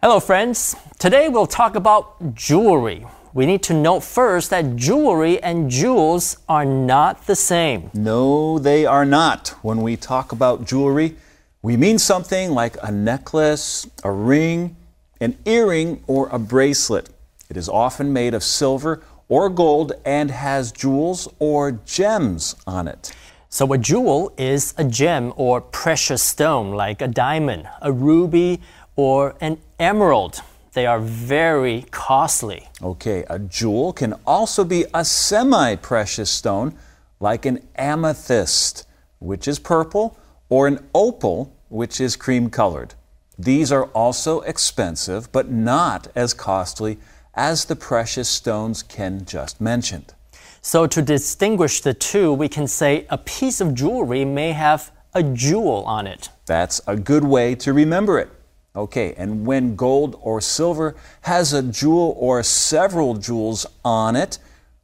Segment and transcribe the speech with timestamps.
[0.00, 0.76] Hello, friends.
[1.00, 3.04] Today we'll talk about jewelry.
[3.34, 7.90] We need to note first that jewelry and jewels are not the same.
[7.92, 9.48] No, they are not.
[9.62, 11.16] When we talk about jewelry,
[11.62, 14.76] we mean something like a necklace, a ring,
[15.20, 17.08] an earring, or a bracelet.
[17.50, 23.12] It is often made of silver or gold and has jewels or gems on it.
[23.48, 28.60] So, a jewel is a gem or precious stone like a diamond, a ruby,
[28.94, 30.40] or an emerald.
[30.72, 32.68] They are very costly.
[32.82, 36.74] Okay, a jewel can also be a semi precious stone
[37.20, 38.86] like an amethyst,
[39.18, 40.16] which is purple,
[40.48, 42.94] or an opal, which is cream colored.
[43.38, 46.98] These are also expensive, but not as costly
[47.34, 50.14] as the precious stones Ken just mentioned.
[50.60, 55.22] So, to distinguish the two, we can say a piece of jewelry may have a
[55.22, 56.30] jewel on it.
[56.46, 58.30] That's a good way to remember it.
[58.78, 64.38] Okay, and when gold or silver has a jewel or several jewels on it,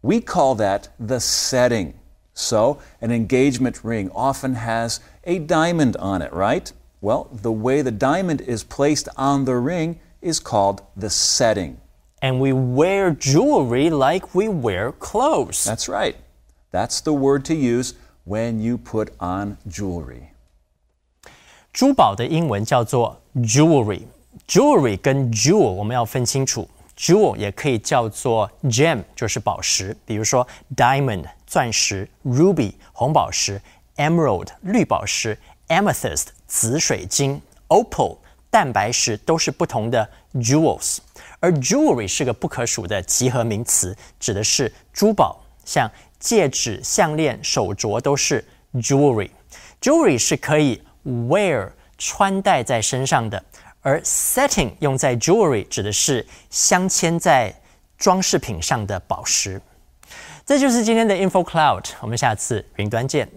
[0.00, 1.98] we call that the setting.
[2.32, 6.72] So, an engagement ring often has a diamond on it, right?
[7.00, 11.80] Well, the way the diamond is placed on the ring is called the setting.
[12.22, 15.64] And we wear jewelry like we wear clothes.
[15.64, 16.16] That's right.
[16.70, 20.30] That's the word to use when you put on jewelry.
[21.72, 24.02] 珠宝的英文叫做 jewelry。
[24.48, 30.46] jewelry 跟 jewel 我们要分清楚，jewel 也可以叫做 gem，就是宝石，比如说
[30.76, 33.60] diamond 钻石，ruby 红宝石
[33.96, 38.16] ，emerald 绿宝石，amethyst 紫水晶，opal
[38.50, 40.98] 蛋白石都是不同的 jewels。
[41.38, 49.30] 而 jewelry 是个不可数的集合名词，指的是珠宝，像戒指、项链、手镯都是 jewelry。
[49.80, 53.42] jewelry 是可以 wear 穿戴在身上的，
[53.82, 57.54] 而 setting 用在 jewelry 指的是镶嵌在
[57.98, 59.60] 装饰品上的宝石。
[60.46, 63.28] 这就是今天的 Info Cloud，我们下次云端见。